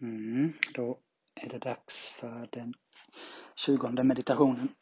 [0.00, 0.98] Mm, då
[1.34, 2.74] är det dags för den
[3.54, 4.74] tjugonde meditationen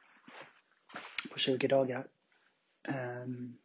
[1.33, 2.09] på 20 dagar.
[2.89, 3.59] Um,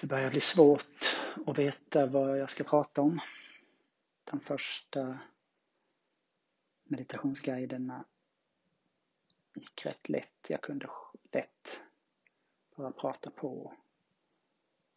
[0.00, 1.16] det börjar bli svårt
[1.46, 3.20] att veta vad jag ska prata om.
[4.24, 5.18] De första
[6.84, 8.04] meditationsguiderna
[9.54, 10.46] gick rätt lätt.
[10.48, 10.90] Jag kunde
[11.32, 11.82] lätt
[12.76, 13.76] bara prata på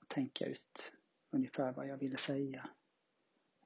[0.02, 0.94] och tänka ut
[1.30, 2.70] ungefär vad jag ville säga.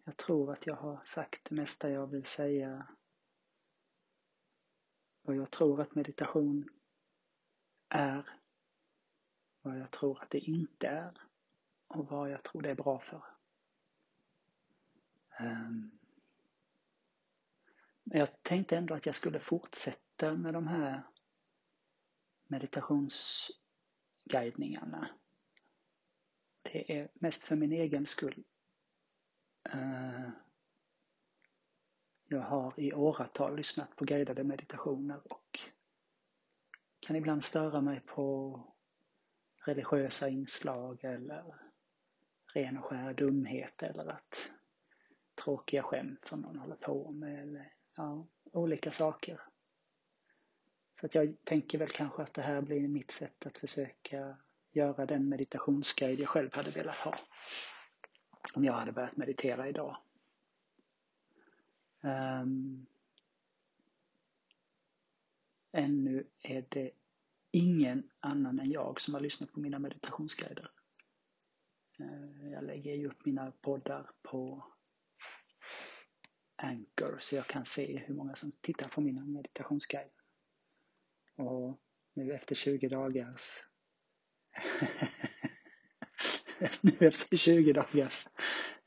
[0.07, 2.87] Jag tror att jag har sagt det mesta jag vill säga.
[5.21, 6.69] Vad jag tror att meditation
[7.89, 8.29] är.
[9.61, 11.21] Vad jag tror att det inte är.
[11.87, 13.23] Och vad jag tror det är bra för.
[15.39, 15.91] Ehm.
[18.03, 21.03] Men jag tänkte ändå att jag skulle fortsätta med de här
[22.47, 25.09] meditationsguidningarna.
[26.61, 28.43] Det är mest för min egen skull.
[29.73, 30.29] Eh,
[32.27, 35.59] jag har i åratal lyssnat på guidade meditationer och
[36.99, 38.59] kan ibland störa mig på
[39.65, 41.55] religiösa inslag eller
[42.53, 44.51] ren och skär dumhet eller att
[45.43, 49.41] tråkiga skämt som någon håller på med eller ja, olika saker.
[50.99, 54.37] Så att jag tänker väl kanske att det här blir mitt sätt att försöka
[54.71, 57.15] göra den meditationsguide jag själv hade velat ha.
[58.53, 59.97] Om jag hade börjat meditera idag.
[62.01, 62.85] Um,
[65.71, 66.91] ännu är det
[67.51, 70.71] ingen annan än jag som har lyssnat på mina meditationsguider.
[71.99, 74.65] Uh, jag lägger ju upp mina poddar på
[76.55, 80.11] Anchor så jag kan se hur många som tittar på mina meditationsguider.
[81.35, 81.79] Och
[82.13, 83.63] nu efter 20 dagars
[86.81, 88.27] nu efter 20 dagars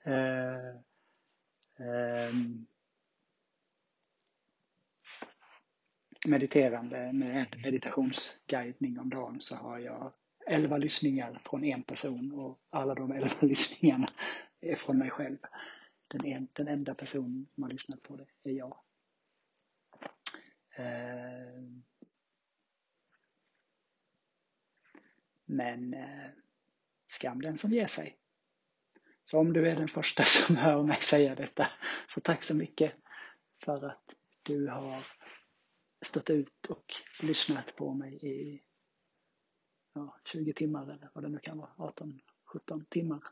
[0.05, 0.69] eh,
[1.87, 2.35] eh,
[6.27, 10.13] mediterande med meditationsguidning om dagen så har jag
[10.47, 14.09] 11 lyssningar från en person och alla de 11 lyssningarna
[14.61, 15.39] är från mig själv.
[16.09, 18.81] Den, en, den enda personen som har lyssnat på det är jag.
[20.77, 21.83] Ehm, eh,
[25.45, 25.95] men
[27.19, 28.17] skam den som ger sig.
[29.25, 31.67] Så om du är den första som hör mig säga detta,
[32.07, 32.93] så tack så mycket
[33.65, 35.07] för att du har
[36.03, 38.63] stått ut och lyssnat på mig i
[39.95, 43.23] ja, 20 timmar eller vad det nu kan vara, 18-17 timmar.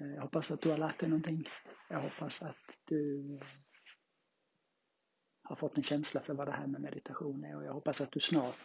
[0.00, 1.48] Eh, jag hoppas att du har lärt dig någonting.
[1.88, 3.40] Jag hoppas att du
[5.42, 8.12] har fått en känsla för vad det här med meditation är och jag hoppas att
[8.12, 8.58] du snart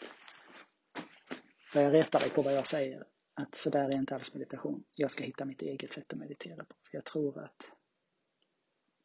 [1.73, 3.10] börjar reta dig på vad jag säger.
[3.33, 4.83] Att så där är inte alls meditation.
[4.91, 6.75] Jag ska hitta mitt eget sätt att meditera på.
[6.83, 7.71] För jag tror att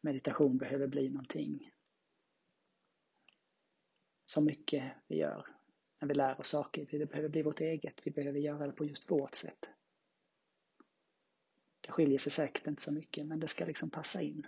[0.01, 1.71] meditation behöver bli någonting
[4.25, 5.47] så mycket vi gör
[6.01, 6.87] när vi lär oss saker.
[6.91, 8.01] Det behöver bli vårt eget.
[8.07, 9.65] Vi behöver göra det på just vårt sätt.
[11.81, 14.47] Det skiljer sig säkert inte så mycket, men det ska liksom passa in.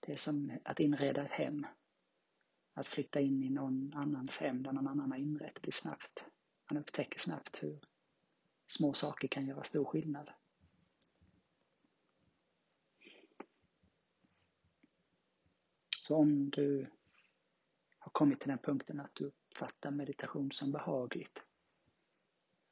[0.00, 1.66] Det är som att inreda ett hem.
[2.74, 6.24] Att flytta in i någon annans hem där någon annan har inrett blir snabbt.
[6.70, 7.80] Man upptäcker snabbt hur
[8.72, 10.30] små saker kan göra stor skillnad.
[16.02, 16.90] Så om du
[17.98, 21.42] har kommit till den punkten att du uppfattar meditation som behagligt,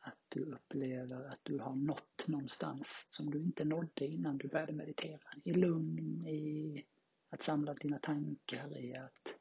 [0.00, 4.72] att du upplever att du har nått någonstans som du inte nådde innan du började
[4.72, 5.20] meditera.
[5.44, 6.84] I lugn, i
[7.30, 9.34] att samla dina tankar, i att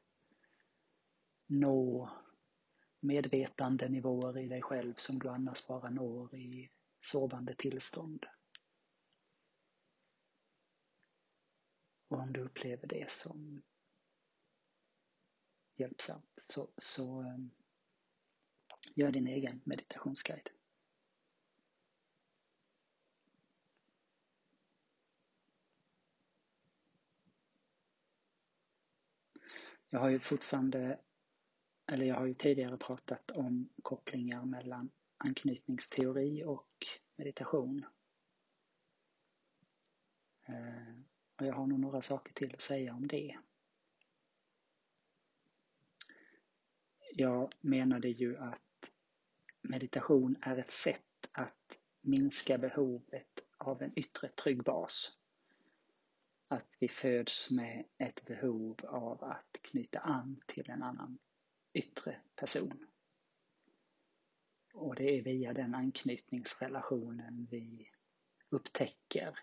[1.46, 2.10] nå
[3.00, 8.26] medvetandenivåer i dig själv som du annars bara når i sovande tillstånd.
[12.08, 13.62] Och om du upplever det som
[15.74, 17.50] hjälpsamt så, så ehm,
[18.94, 20.48] gör din egen meditationsguide.
[29.92, 31.00] Jag har ju fortfarande
[31.90, 37.84] eller jag har ju tidigare pratat om kopplingar mellan anknytningsteori och meditation.
[40.46, 40.94] Eh,
[41.36, 43.38] och jag har nog några saker till att säga om det.
[47.12, 48.90] Jag menade ju att
[49.62, 55.18] meditation är ett sätt att minska behovet av en yttre trygg bas.
[56.48, 61.18] Att vi föds med ett behov av att knyta an till en annan
[61.72, 62.86] yttre person.
[64.72, 67.90] Och det är via den anknytningsrelationen vi
[68.48, 69.38] upptäcker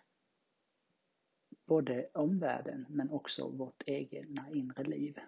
[1.66, 5.20] både omvärlden men också vårt egna inre liv.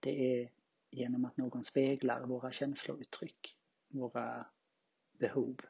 [0.00, 0.50] Det är
[0.90, 4.46] genom att någon speglar våra känslouttryck, våra
[5.12, 5.60] behov,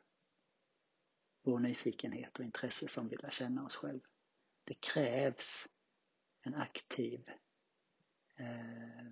[1.43, 4.07] vår nyfikenhet och intresse som vi lär känna oss själva.
[4.65, 5.69] Det krävs
[6.43, 7.31] en aktiv
[8.37, 9.07] eh,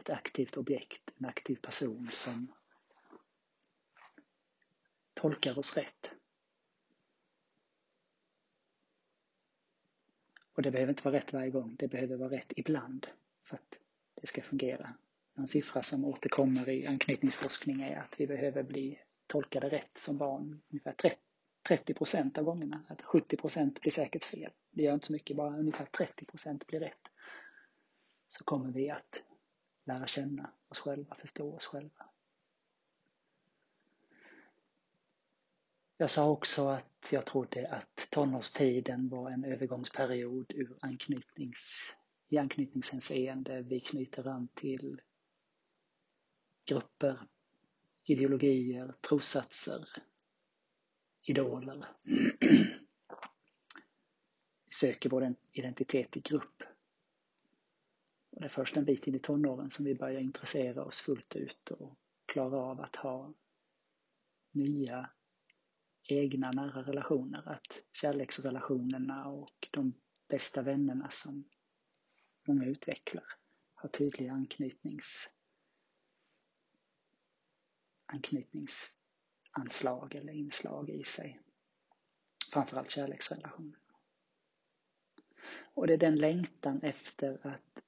[0.00, 2.52] ett aktivt objekt, en aktiv person som
[5.14, 6.10] tolkar oss rätt.
[10.52, 13.06] Och det behöver inte vara rätt varje gång, det behöver vara rätt ibland
[13.42, 13.80] för att
[14.14, 14.94] det ska fungera.
[15.34, 20.62] En siffra som återkommer i anknytningsforskning är att vi behöver bli tolkade rätt som barn
[20.68, 20.94] ungefär
[21.68, 22.84] 30 procent av gångerna.
[22.88, 24.52] Att 70 procent blir säkert fel.
[24.70, 27.10] Det gör inte så mycket, bara ungefär 30 procent blir rätt.
[28.28, 29.22] Så kommer vi att
[29.90, 32.10] lära känna oss själva, förstå oss själva.
[35.96, 41.94] Jag sa också att jag trodde att tonårstiden var en övergångsperiod ur anknytnings,
[42.28, 43.62] i anknytningshänseende.
[43.62, 45.00] Vi knyter an till
[46.64, 47.28] grupper,
[48.04, 49.88] ideologier, trossatser,
[51.22, 51.88] idoler.
[54.64, 56.62] Vi söker vår identitet i grupp.
[58.40, 61.36] Och det är först en bit in i tonåren som vi börjar intressera oss fullt
[61.36, 63.34] ut och klara av att ha
[64.50, 65.10] nya
[66.08, 67.48] egna nära relationer.
[67.48, 69.94] Att kärleksrelationerna och de
[70.28, 71.44] bästa vännerna som
[72.46, 73.24] många utvecklar
[73.74, 75.34] har tydliga anknytnings,
[78.06, 81.40] anknytningsanslag eller inslag i sig.
[82.52, 83.78] Framförallt kärleksrelationer.
[85.74, 87.82] Och det är den längtan efter att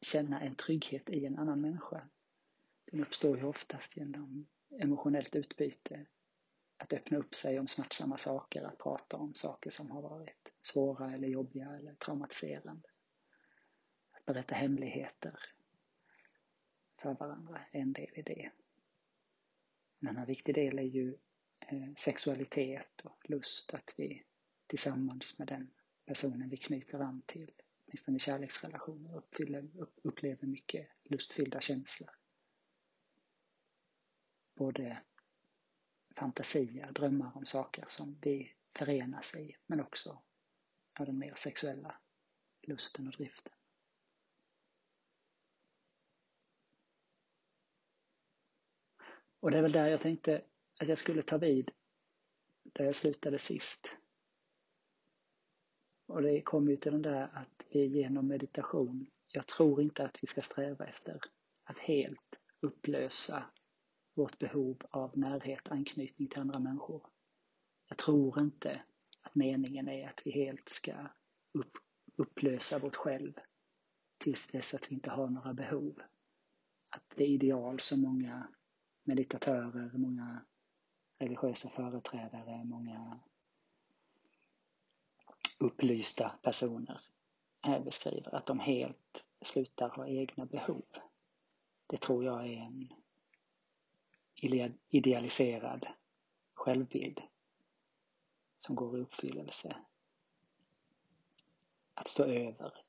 [0.00, 2.08] känna en trygghet i en annan människa.
[2.84, 4.46] Den uppstår ju oftast genom
[4.80, 6.06] emotionellt utbyte,
[6.76, 11.14] att öppna upp sig om smärtsamma saker, att prata om saker som har varit svåra
[11.14, 12.88] eller jobbiga eller traumatiserande.
[14.10, 15.40] Att berätta hemligheter
[16.96, 18.50] för varandra är en del i det.
[20.00, 21.16] En annan viktig del är ju
[21.60, 24.24] eh, sexualitet och lust, att vi
[24.66, 25.70] tillsammans med den
[26.06, 27.52] personen vi knyter an till
[27.90, 29.68] åtminstone i kärleksrelationer, uppfyller,
[30.02, 32.10] upplever mycket lustfyllda känslor.
[34.54, 35.02] Både
[36.16, 40.22] fantasier, drömmar om saker som vi förenas i, men också
[40.98, 42.00] av den mer sexuella
[42.62, 43.52] lusten och driften.
[49.40, 50.44] Och det är väl där jag tänkte
[50.80, 51.70] att jag skulle ta vid
[52.62, 53.96] där jag slutade sist.
[56.10, 60.22] Och det kommer ju till den där att vi genom meditation, jag tror inte att
[60.22, 61.20] vi ska sträva efter
[61.64, 63.44] att helt upplösa
[64.14, 67.06] vårt behov av närhet, anknytning till andra människor.
[67.88, 68.82] Jag tror inte
[69.20, 70.92] att meningen är att vi helt ska
[71.58, 71.72] upp,
[72.16, 73.32] upplösa vårt själv
[74.18, 76.02] tills dess att vi inte har några behov.
[76.90, 78.48] Att det ideal som många
[79.04, 80.44] meditatörer, många
[81.18, 83.20] religiösa företrädare, många
[85.60, 87.00] upplysta personer
[87.84, 90.84] beskriver, att de helt slutar ha egna behov.
[91.86, 92.92] Det tror jag är en
[94.88, 95.86] idealiserad
[96.54, 97.20] självbild
[98.60, 99.76] som går i uppfyllelse.
[101.94, 102.84] Att stå över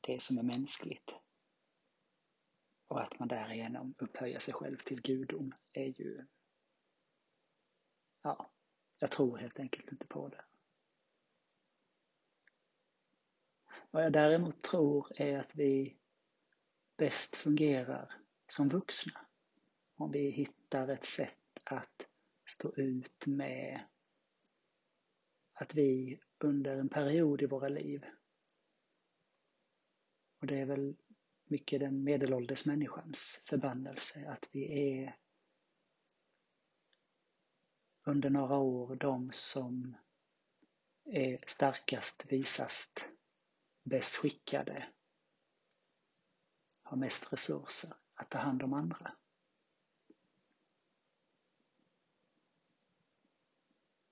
[0.00, 1.14] det som är mänskligt
[2.88, 6.26] och att man därigenom upphöjer sig själv till gudom är ju,
[8.22, 8.50] ja,
[8.98, 10.44] jag tror helt enkelt inte på det.
[13.94, 15.96] Vad jag däremot tror är att vi
[16.96, 18.14] bäst fungerar
[18.48, 19.26] som vuxna.
[19.96, 22.08] Om vi hittar ett sätt att
[22.48, 23.80] stå ut med
[25.52, 28.04] att vi under en period i våra liv
[30.40, 30.96] och det är väl
[31.44, 35.16] mycket den medelålders människans förbannelse att vi är
[38.04, 39.96] under några år de som
[41.04, 43.08] är starkast, visast,
[43.82, 44.88] bäst skickade,
[46.82, 49.12] har mest resurser att ta hand om andra.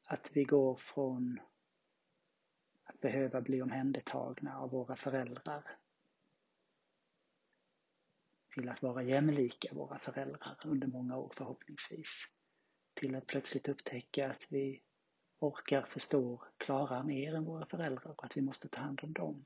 [0.04, 1.40] Att vi går från
[2.84, 5.78] att behöva bli omhändertagna av våra föräldrar
[8.54, 12.24] till att vara jämlika våra föräldrar under många år förhoppningsvis.
[12.94, 14.82] Till att plötsligt upptäcka att vi
[15.38, 19.44] orkar, förstår, klarar mer än våra föräldrar och att vi måste ta hand om dem.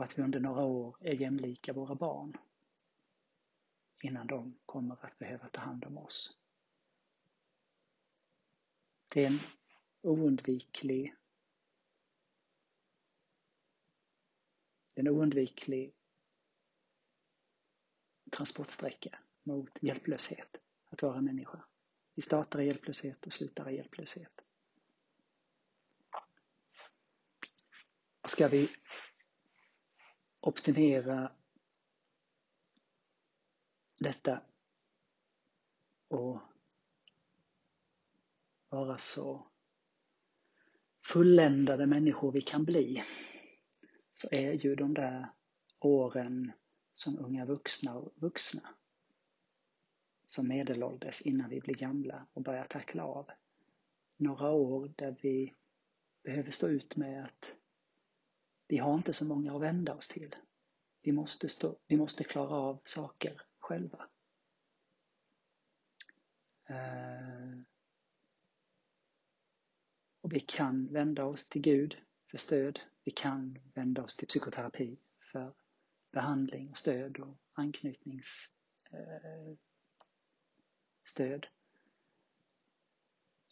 [0.00, 2.36] Och att vi under några år är jämlika våra barn
[4.02, 6.38] innan de kommer att behöva ta hand om oss.
[9.08, 9.38] Det är en
[10.00, 11.14] oundviklig
[14.94, 15.94] en oundviklig
[18.30, 20.56] transportsträcka mot hjälplöshet,
[20.88, 21.64] att vara människa.
[22.14, 24.40] Vi startar i hjälplöshet och slutar i hjälplöshet.
[28.20, 28.68] Och ska vi
[30.40, 31.32] optimera
[33.98, 34.42] detta
[36.08, 36.40] och
[38.68, 39.46] vara så
[41.06, 43.04] fulländade människor vi kan bli
[44.14, 45.32] så är ju de där
[45.78, 46.52] åren
[46.92, 48.74] som unga vuxna och vuxna
[50.26, 53.30] som medelålders innan vi blir gamla och börjar tackla av.
[54.16, 55.54] Några år där vi
[56.22, 57.54] behöver stå ut med att
[58.70, 60.36] vi har inte så många att vända oss till.
[61.02, 64.08] Vi måste, stå, vi måste klara av saker själva.
[66.70, 67.62] Uh,
[70.20, 71.96] och vi kan vända oss till Gud
[72.30, 72.80] för stöd.
[73.04, 74.98] Vi kan vända oss till psykoterapi
[75.32, 75.54] för
[76.12, 78.56] behandling, stöd och anknytningsstöd.
[81.14, 81.32] Eh, uh,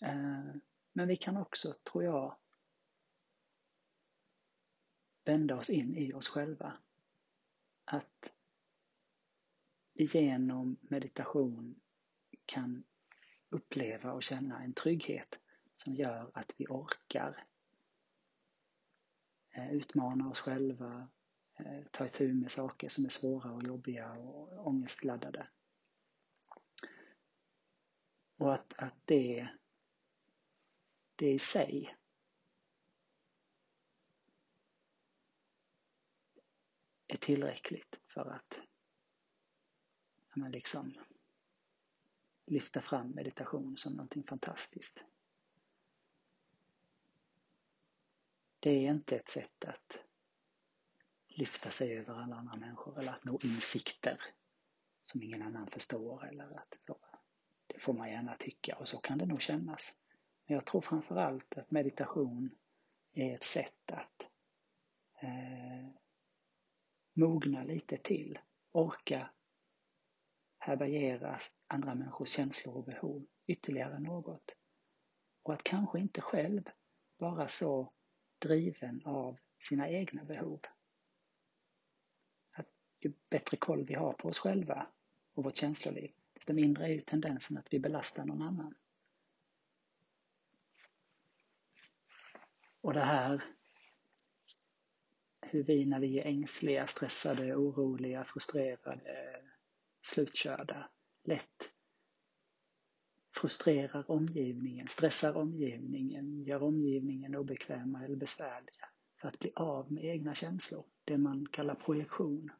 [0.00, 0.54] eh,
[0.92, 2.36] men vi kan också, tror jag,
[5.28, 6.78] vända oss in i oss själva.
[7.84, 8.32] Att
[9.94, 11.80] genom meditation
[12.46, 12.84] kan
[13.48, 15.38] uppleva och känna en trygghet
[15.76, 17.46] som gör att vi orkar
[19.50, 21.08] eh, utmana oss själva,
[21.58, 25.48] eh, ta itu med saker som är svåra och jobbiga och ångestladdade.
[28.36, 29.48] Och att, att det,
[31.16, 31.96] det i sig
[37.18, 38.58] är tillräckligt för att
[40.34, 40.94] ja, liksom
[42.46, 45.02] lyfta fram meditation som någonting fantastiskt.
[48.60, 49.98] Det är inte ett sätt att
[51.28, 54.20] lyfta sig över alla andra människor eller att nå insikter
[55.02, 56.78] som ingen annan förstår eller att
[57.66, 59.96] det får man gärna tycka och så kan det nog kännas.
[60.46, 62.50] Men jag tror framförallt att meditation
[63.12, 64.22] är ett sätt att
[65.20, 65.77] eh,
[67.18, 68.38] mogna lite till,
[68.72, 69.30] orka
[70.58, 74.56] härbärgera andra människors känslor och behov ytterligare något.
[75.42, 76.62] Och att kanske inte själv
[77.16, 77.92] vara så
[78.38, 80.60] driven av sina egna behov.
[82.52, 82.68] Att
[83.00, 84.86] ju bättre koll vi har på oss själva
[85.34, 88.74] och vårt känsloliv, desto mindre är ju tendensen att vi belastar någon annan.
[92.80, 93.57] Och det här
[95.50, 99.42] hur vi när vi är ängsliga, stressade, oroliga, frustrerade,
[100.02, 100.90] slutkörda
[101.24, 101.70] lätt
[103.40, 108.88] frustrerar omgivningen, stressar omgivningen, gör omgivningen obekväma eller besvärliga
[109.20, 110.84] för att bli av med egna känslor.
[111.04, 112.50] Det man kallar projektion.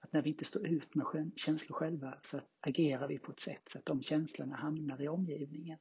[0.00, 3.62] Att när vi inte står ut med känslor själva så agerar vi på ett sätt
[3.68, 5.78] så att de känslorna hamnar i omgivningen.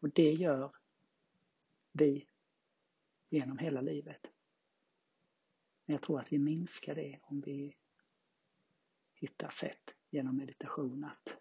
[0.00, 0.72] Och det gör
[1.92, 2.26] vi
[3.28, 4.26] genom hela livet.
[5.84, 7.76] Men jag tror att vi minskar det om vi
[9.14, 11.36] hittar sätt genom meditation att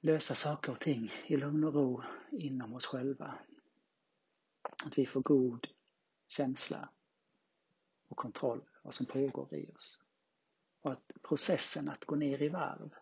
[0.00, 3.38] lösa saker och ting i lugn och ro inom oss själva.
[4.84, 5.68] Att vi får god
[6.26, 6.88] känsla
[8.08, 10.00] och kontroll vad som pågår i oss.
[10.80, 12.94] Och att processen att gå ner i varv,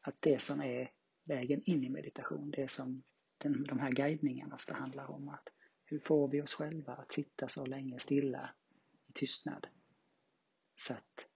[0.00, 0.92] att det som är
[1.24, 3.02] vägen in i meditation, det som
[3.38, 5.28] den, de här guidningarna ofta handlar om.
[5.28, 5.48] att
[5.84, 8.54] Hur får vi oss själva att sitta så länge stilla
[9.08, 9.66] i tystnad
[10.76, 11.26] så att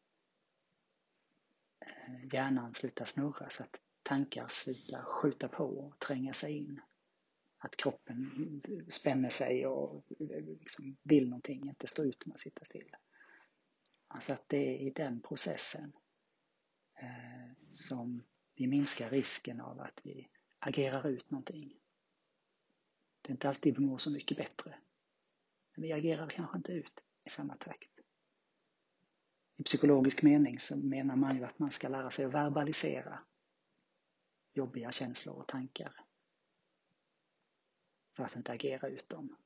[1.81, 6.81] eh, hjärnan slutar snurra, så att tankar slutar skjuta på och tränga sig in.
[7.59, 12.65] Att kroppen spänner sig och eh, liksom vill någonting, inte stå ut med att sitta
[12.65, 12.97] still.
[14.09, 15.93] Alltså att det är i den processen
[16.95, 18.23] eh, som
[18.55, 20.29] vi minskar risken av att vi
[20.59, 21.80] agerar ut någonting.
[23.31, 24.75] Det är inte alltid vi mår så mycket bättre.
[25.75, 28.01] Men vi agerar kanske inte ut i samma takt.
[29.57, 33.19] I psykologisk mening så menar man ju att man ska lära sig att verbalisera
[34.53, 36.05] jobbiga känslor och tankar
[38.17, 39.37] för att inte agera ut dem.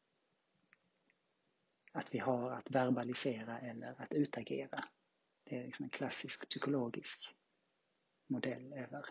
[1.93, 4.85] Att vi har att verbalisera eller att utagera.
[5.45, 7.35] Det är liksom en klassisk psykologisk
[8.27, 9.05] modell över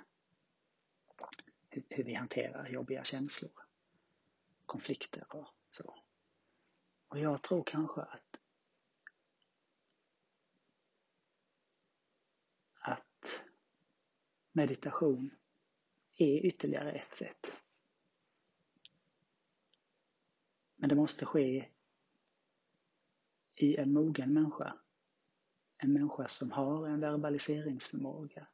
[1.69, 3.62] hur vi hanterar jobbiga känslor
[4.65, 5.95] konflikter och så.
[7.07, 8.39] Och jag tror kanske att
[12.79, 13.43] att
[14.51, 15.35] meditation
[16.17, 17.61] är ytterligare ett sätt.
[20.75, 21.69] Men det måste ske
[23.55, 24.77] i en mogen människa.
[25.77, 28.47] En människa som har en verbaliseringsförmåga.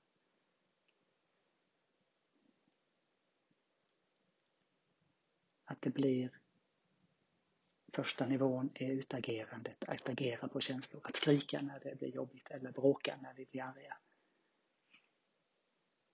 [5.79, 6.39] Att det blir
[7.93, 12.71] första nivån är utagerandet, att agera på känslor, att skrika när det blir jobbigt eller
[12.71, 13.97] bråka när vi blir arga.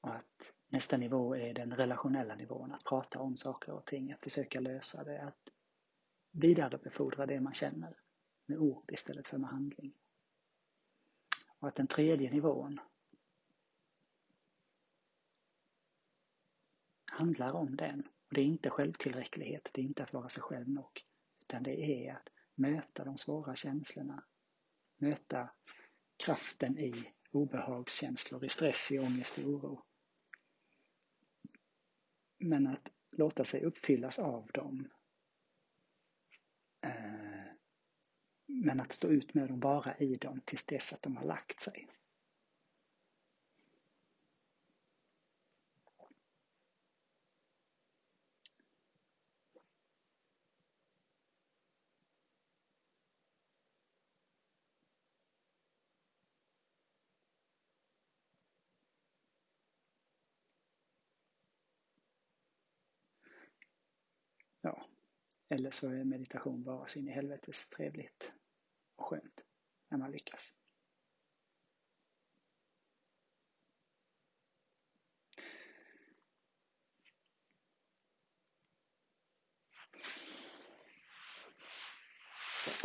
[0.01, 4.23] Och att nästa nivå är den relationella nivån, att prata om saker och ting, att
[4.23, 5.49] försöka lösa det, att
[6.31, 7.97] vidarebefordra det man känner
[8.45, 9.93] med ord istället för med handling.
[11.59, 12.79] Och att den tredje nivån
[17.11, 18.07] handlar om den.
[18.27, 21.01] Och det är inte självtillräcklighet, det är inte att vara sig själv nog,
[21.43, 24.23] utan det är att möta de svåra känslorna,
[24.97, 25.49] möta
[26.25, 29.83] kraften i obehagskänslor, i stress, i ångest, i oro.
[32.39, 34.89] Men att låta sig uppfyllas av dem
[36.81, 37.25] eh,
[38.47, 41.61] Men att stå ut med dem, vara i dem tills dess att de har lagt
[41.61, 41.87] sig.
[64.61, 64.97] Ja,
[65.55, 68.31] eller så är meditation bara så in i helvetes trevligt
[68.95, 69.45] och skönt
[69.89, 70.55] när man lyckas.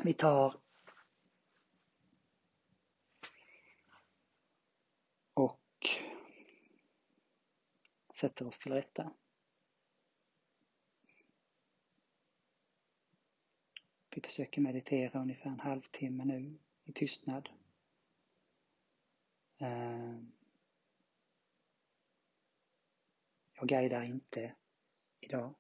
[0.05, 0.61] Vi tar
[5.35, 5.61] och
[8.15, 9.13] sätter oss till rätta.
[14.11, 17.49] Vi försöker meditera ungefär en halvtimme nu i tystnad.
[19.59, 20.33] Ehm.
[23.53, 24.55] Jag guidar inte
[25.21, 25.55] idag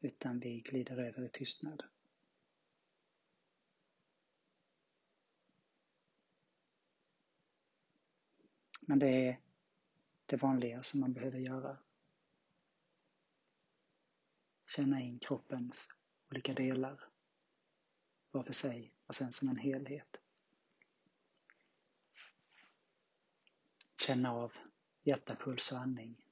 [0.00, 1.82] utan vi glider över i tystnad.
[8.80, 9.40] Men det är
[10.26, 11.78] det vanliga som man behöver göra.
[14.66, 15.88] Känna in kroppens
[16.30, 17.00] olika delar
[18.36, 20.20] var för sig och sen som en helhet.
[24.00, 24.52] Känna av
[25.02, 26.24] hjärtapuls och andning.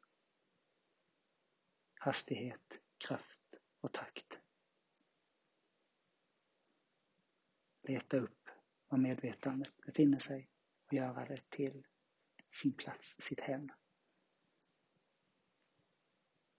[1.95, 4.39] Hastighet, kraft och takt.
[7.83, 8.49] Leta upp
[8.89, 10.51] var medvetandet befinner sig
[10.87, 11.87] och göra det till
[12.51, 13.73] sin plats, sitt hem.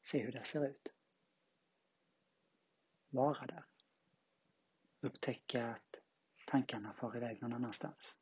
[0.02, 0.94] Se hur det ser ut.
[3.10, 3.75] Vara där
[5.06, 5.96] upptäcka att
[6.48, 8.20] tankarna far iväg någon annanstans.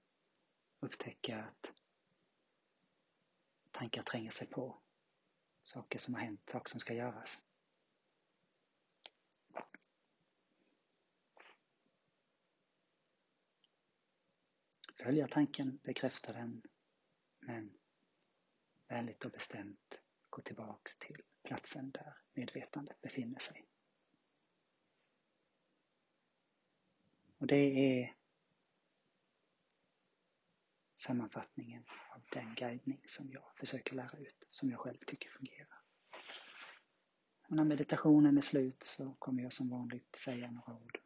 [0.80, 1.72] Upptäcka att
[3.72, 4.82] tankar tränger sig på.
[5.64, 7.44] Saker som har hänt, saker som ska göras.
[14.98, 16.62] Följa tanken, bekräfta den,
[17.40, 17.78] men
[18.88, 23.73] vänligt och bestämt gå tillbaks till platsen där medvetandet befinner sig.
[27.44, 27.56] Och det
[28.02, 28.16] är
[30.96, 31.84] sammanfattningen
[32.16, 35.82] av den guidning som jag försöker lära ut, som jag själv tycker fungerar.
[37.48, 41.00] Och när meditationen är slut så kommer jag som vanligt säga några ord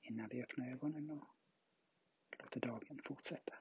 [0.00, 1.28] innan vi öppnar ögonen och
[2.38, 3.54] låter dagen fortsätta.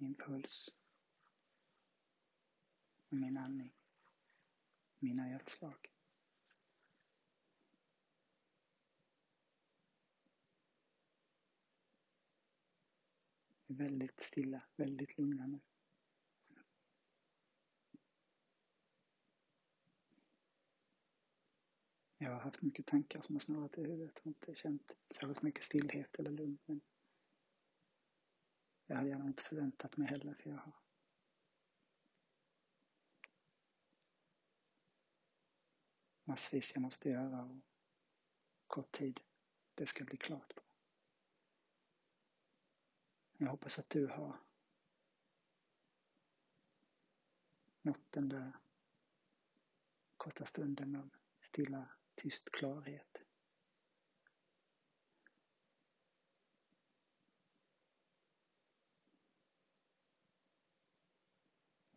[0.00, 0.68] Min puls,
[3.08, 3.72] min andning,
[4.98, 5.90] mina hjärtslag.
[13.70, 15.60] är väldigt stilla, väldigt lugna nu.
[22.18, 25.64] Jag har haft mycket tankar som har snurrat i huvudet och inte känt särskilt mycket
[25.64, 26.58] stillhet eller lugn.
[28.90, 30.72] Det hade jag nog inte förväntat mig heller för jag har
[36.24, 37.60] massvis jag måste göra och
[38.66, 39.20] kort tid
[39.74, 40.62] det ska bli klart på.
[43.36, 44.40] Jag hoppas att du har
[47.82, 48.52] nått den där
[50.16, 51.10] korta stunden av
[51.40, 53.16] stilla, tyst klarhet.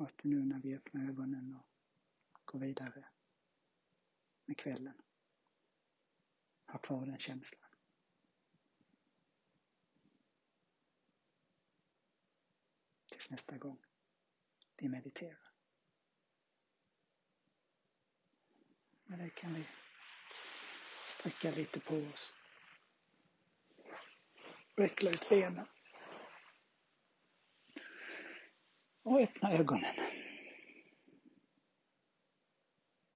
[0.04, 3.06] Och att nu när vi öppnar ögonen och går vidare
[4.46, 5.02] med kvällen
[6.66, 7.70] har kvar den känslan.
[13.06, 13.78] Tills nästa gång
[14.78, 15.52] vi mediterar.
[19.04, 19.66] Med det kan vi
[21.08, 22.36] sträcka lite på oss.
[24.76, 25.68] Veckla ut benen.
[29.04, 29.86] Och öppna ögonen.